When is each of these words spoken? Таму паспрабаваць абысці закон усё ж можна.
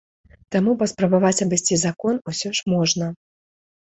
Таму 0.53 0.71
паспрабаваць 0.81 1.43
абысці 1.45 1.75
закон 1.85 2.15
усё 2.31 2.49
ж 2.61 2.65
можна. 2.73 3.11